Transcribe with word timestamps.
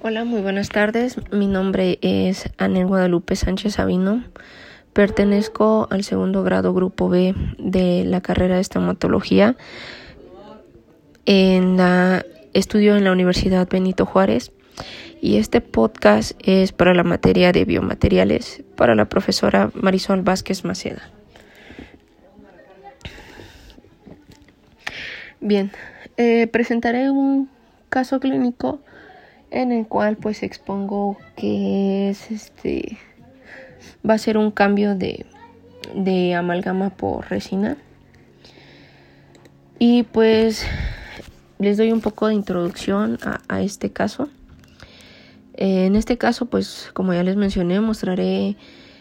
Hola, 0.00 0.22
muy 0.22 0.42
buenas 0.42 0.68
tardes. 0.68 1.16
Mi 1.32 1.48
nombre 1.48 1.98
es 2.02 2.48
Anel 2.56 2.86
Guadalupe 2.86 3.34
Sánchez 3.34 3.74
Sabino. 3.74 4.22
Pertenezco 4.92 5.88
al 5.90 6.04
segundo 6.04 6.44
grado 6.44 6.72
Grupo 6.72 7.08
B 7.08 7.34
de 7.58 8.04
la 8.04 8.20
carrera 8.20 8.54
de 8.54 8.60
estomatología. 8.60 9.56
En 11.26 11.76
la, 11.76 12.24
estudio 12.54 12.96
en 12.96 13.02
la 13.02 13.10
Universidad 13.10 13.68
Benito 13.68 14.06
Juárez 14.06 14.52
y 15.20 15.38
este 15.38 15.60
podcast 15.60 16.30
es 16.44 16.70
para 16.70 16.94
la 16.94 17.02
materia 17.02 17.50
de 17.50 17.64
biomateriales 17.64 18.62
para 18.76 18.94
la 18.94 19.06
profesora 19.06 19.72
Marisol 19.74 20.22
Vázquez 20.22 20.64
Maceda. 20.64 21.10
Bien, 25.40 25.72
eh, 26.16 26.46
presentaré 26.46 27.10
un 27.10 27.50
caso 27.88 28.20
clínico 28.20 28.78
en 29.50 29.72
el 29.72 29.86
cual 29.86 30.16
pues 30.16 30.42
expongo 30.42 31.16
que 31.36 32.10
es 32.10 32.30
este 32.30 32.98
va 34.08 34.14
a 34.14 34.18
ser 34.18 34.36
un 34.38 34.50
cambio 34.50 34.94
de, 34.94 35.26
de 35.94 36.34
amalgama 36.34 36.90
por 36.90 37.28
resina. 37.30 37.76
Y 39.78 40.02
pues 40.04 40.66
les 41.58 41.76
doy 41.76 41.92
un 41.92 42.00
poco 42.00 42.28
de 42.28 42.34
introducción 42.34 43.18
a, 43.48 43.62
este 43.62 43.90
caso. 43.90 44.28
En 45.54 45.96
este 45.96 46.18
caso 46.18 46.46
pues 46.46 46.90
como 46.94 47.14
ya 47.14 47.22
les 47.22 47.36
mencioné 47.36 47.80
mostraré 47.80 48.56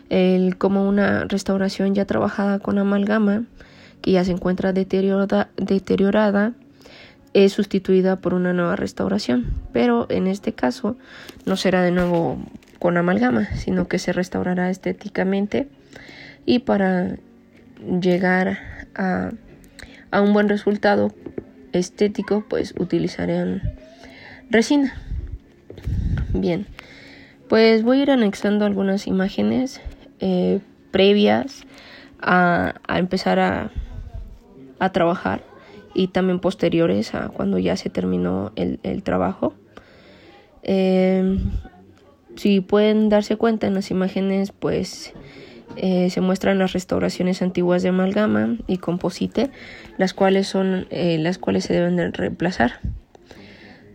el, 0.09 0.57
como 0.57 0.87
una 0.87 1.25
restauración 1.25 1.93
ya 1.93 2.05
trabajada 2.05 2.59
con 2.59 2.77
amalgama 2.77 3.43
que 4.01 4.11
ya 4.11 4.23
se 4.23 4.31
encuentra 4.31 4.73
deteriorada 4.73 5.49
es 7.45 7.53
sustituida 7.53 8.15
por 8.15 8.33
una 8.33 8.51
nueva 8.51 8.75
restauración, 8.75 9.53
pero 9.71 10.07
en 10.09 10.25
este 10.25 10.53
caso 10.53 10.97
no 11.45 11.55
será 11.55 11.83
de 11.83 11.91
nuevo 11.91 12.39
con 12.79 12.97
amalgama, 12.97 13.45
sino 13.55 13.87
que 13.87 13.99
se 13.99 14.11
restaurará 14.11 14.71
estéticamente 14.71 15.67
y 16.47 16.59
para 16.59 17.17
llegar 18.01 18.57
a, 18.95 19.31
un 20.19 20.33
buen 20.33 20.49
resultado 20.49 21.13
estético 21.73 22.43
pues 22.49 22.73
utilizarán 22.79 23.61
resina. 24.49 24.95
Bien, 26.33 26.65
pues 27.49 27.83
voy 27.83 27.99
a 27.99 28.03
ir 28.03 28.11
anexando 28.11 28.65
algunas 28.65 29.05
imágenes 29.05 29.79
eh, 30.21 30.59
previas 30.89 31.65
a, 32.19 32.73
empezar 32.87 33.39
a 33.39 33.71
trabajar 34.91 35.43
y 35.97 36.09
también 36.09 36.39
posteriores 36.39 37.15
a 37.15 37.29
cuando 37.29 37.57
ya 37.57 37.75
se 37.75 37.89
terminó 37.89 38.51
el, 38.55 38.79
el 38.83 39.01
trabajo. 39.01 39.55
Eh, 40.61 41.39
si 42.35 42.61
pueden 42.61 43.09
darse 43.09 43.35
cuenta 43.35 43.65
en 43.65 43.73
las 43.73 43.89
imágenes, 43.89 44.51
pues 44.51 45.13
eh, 45.75 46.11
se 46.11 46.21
muestran 46.21 46.59
las 46.59 46.73
restauraciones 46.73 47.41
antiguas 47.41 47.81
de 47.81 47.89
amalgama 47.89 48.57
y 48.67 48.77
composite, 48.77 49.49
las 49.97 50.13
cuales 50.13 50.47
son 50.47 50.85
eh, 50.91 51.17
las 51.17 51.39
cuales 51.39 51.63
se 51.65 51.73
deben 51.73 51.95
de 51.95 52.11
reemplazar. 52.11 52.79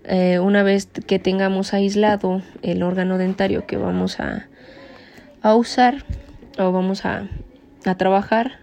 Una 0.05 0.65
vez 0.65 0.89
que 1.07 1.21
tengamos 1.21 1.73
aislado 1.73 2.43
el 2.63 2.83
órgano 2.83 3.19
dentario 3.19 3.69
que 3.69 3.77
vamos 3.77 4.19
a, 4.19 4.49
a 5.43 5.55
usar 5.55 6.05
o 6.59 6.73
vamos 6.73 7.05
a, 7.05 7.29
a 7.85 7.95
trabajar, 7.97 8.59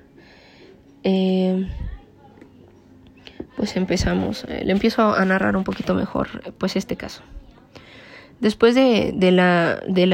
pues 3.59 3.75
empezamos, 3.75 4.45
eh, 4.45 4.61
le 4.63 4.71
empiezo 4.71 5.13
a 5.13 5.25
narrar 5.25 5.57
un 5.57 5.65
poquito 5.65 5.93
mejor 5.93 6.53
pues 6.57 6.77
este 6.77 6.95
caso. 6.95 7.23
Después 8.39 8.73
de, 8.73 9.11
la, 9.33 9.81
de, 9.85 10.07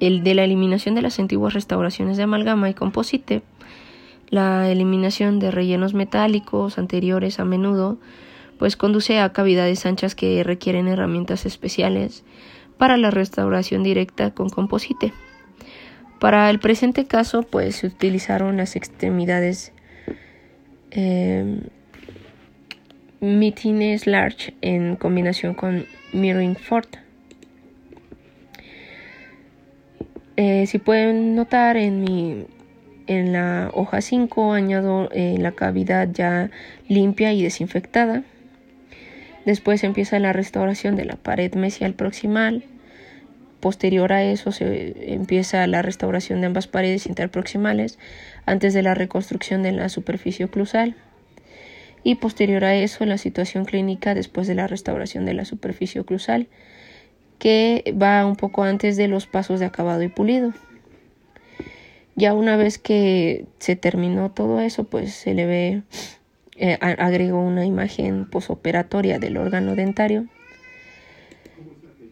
de 0.00 0.34
la 0.34 0.42
eliminación 0.42 0.94
de 0.94 1.02
las 1.02 1.18
antiguas 1.18 1.52
restauraciones 1.52 2.16
de 2.16 2.22
amalgama 2.22 2.70
y 2.70 2.72
composite, 2.72 3.42
la 4.30 4.70
eliminación 4.70 5.38
de 5.38 5.50
rellenos 5.50 5.92
metálicos 5.92 6.78
anteriores 6.78 7.38
a 7.40 7.44
menudo, 7.44 7.98
pues 8.58 8.76
conduce 8.76 9.20
a 9.20 9.34
cavidades 9.34 9.84
anchas 9.84 10.14
que 10.14 10.42
requieren 10.42 10.88
herramientas 10.88 11.44
especiales 11.44 12.24
para 12.78 12.96
la 12.96 13.10
restauración 13.10 13.82
directa 13.82 14.30
con 14.30 14.48
composite. 14.48 15.12
Para 16.20 16.48
el 16.48 16.58
presente 16.58 17.06
caso, 17.06 17.42
pues 17.42 17.76
se 17.76 17.88
utilizaron 17.88 18.56
las 18.56 18.76
extremidades 18.76 19.72
eh, 20.90 21.60
Mitines 23.20 24.06
Large 24.06 24.54
en 24.60 24.94
combinación 24.94 25.54
con 25.54 25.86
Mirroring 26.12 26.54
Ford. 26.54 26.86
Eh, 30.36 30.66
si 30.66 30.78
pueden 30.78 31.34
notar 31.34 31.76
en 31.76 32.00
mi 32.00 32.46
en 33.08 33.32
la 33.32 33.70
hoja 33.72 34.00
5 34.00 34.52
añado 34.52 35.08
eh, 35.12 35.36
la 35.38 35.52
cavidad 35.52 36.08
ya 36.12 36.50
limpia 36.86 37.32
y 37.32 37.42
desinfectada. 37.42 38.22
Después 39.46 39.82
empieza 39.82 40.18
la 40.20 40.32
restauración 40.32 40.94
de 40.94 41.06
la 41.06 41.16
pared 41.16 41.52
mesial 41.54 41.94
proximal. 41.94 42.64
Posterior 43.60 44.12
a 44.12 44.22
eso 44.22 44.52
se 44.52 45.12
empieza 45.14 45.66
la 45.66 45.82
restauración 45.82 46.40
de 46.40 46.46
ambas 46.46 46.68
paredes 46.68 47.06
interproximales 47.06 47.98
antes 48.46 48.74
de 48.74 48.82
la 48.82 48.94
reconstrucción 48.94 49.62
de 49.62 49.72
la 49.72 49.88
superficie 49.88 50.44
oclusal 50.44 50.94
y 52.02 52.16
posterior 52.16 52.64
a 52.64 52.74
eso 52.74 53.04
la 53.04 53.18
situación 53.18 53.64
clínica 53.64 54.14
después 54.14 54.46
de 54.46 54.54
la 54.54 54.66
restauración 54.66 55.24
de 55.24 55.34
la 55.34 55.44
superficie 55.44 56.00
oclusal, 56.00 56.48
que 57.38 57.94
va 58.00 58.26
un 58.26 58.36
poco 58.36 58.62
antes 58.62 58.96
de 58.96 59.08
los 59.08 59.26
pasos 59.26 59.60
de 59.60 59.66
acabado 59.66 60.02
y 60.02 60.08
pulido. 60.08 60.52
Ya 62.16 62.34
una 62.34 62.56
vez 62.56 62.78
que 62.78 63.46
se 63.58 63.76
terminó 63.76 64.32
todo 64.32 64.60
eso, 64.60 64.84
pues 64.84 65.14
se 65.14 65.34
le 65.34 65.46
ve, 65.46 65.82
eh, 66.56 66.76
agrego 66.80 67.40
una 67.40 67.64
imagen 67.64 68.28
posoperatoria 68.28 69.20
del 69.20 69.36
órgano 69.36 69.76
dentario. 69.76 70.26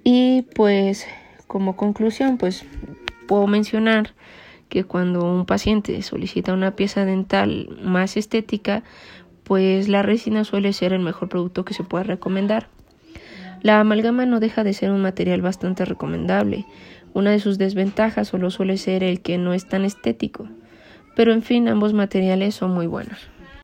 Y 0.05 0.43
pues 0.55 1.09
como 1.49 1.75
conclusión, 1.75 2.39
pues 2.39 2.65
puedo 3.27 3.49
mencionar 3.49 4.15
que 4.69 4.85
cuando 4.85 5.25
un 5.25 5.47
paciente 5.47 6.01
solicita 6.03 6.53
una 6.53 6.77
pieza 6.77 7.05
dental 7.05 7.69
más 7.83 8.17
estética, 8.17 8.83
pues 9.47 9.89
la 9.89 10.03
resina 10.03 10.43
suele 10.43 10.73
ser 10.73 10.93
el 10.93 10.99
mejor 10.99 11.29
producto 11.29 11.65
que 11.65 11.73
se 11.73 11.84
puede 11.84 12.03
recomendar. 12.03 12.67
La 13.62 13.79
amalgama 13.79 14.27
no 14.27 14.41
deja 14.41 14.65
de 14.65 14.73
ser 14.73 14.91
un 14.91 15.01
material 15.01 15.41
bastante 15.41 15.84
recomendable. 15.84 16.67
Una 17.15 17.31
de 17.31 17.39
sus 17.39 17.56
desventajas 17.56 18.27
solo 18.27 18.51
suele 18.51 18.77
ser 18.77 19.05
el 19.05 19.21
que 19.21 19.39
no 19.39 19.55
es 19.55 19.69
tan 19.69 19.85
estético. 19.85 20.49
Pero 21.15 21.33
en 21.33 21.43
fin, 21.43 21.69
ambos 21.69 21.93
materiales 21.93 22.56
son 22.56 22.73
muy 22.73 22.89
buenos. 22.89 23.29